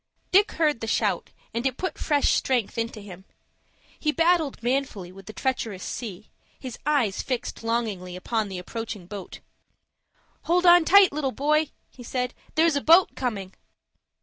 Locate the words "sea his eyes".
5.83-7.21